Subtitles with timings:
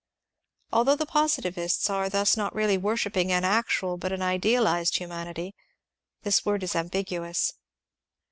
[0.73, 5.53] Although the positivists are thus not really worshipping an actual but an idealized humanity,
[6.23, 7.53] this word is ambiguous.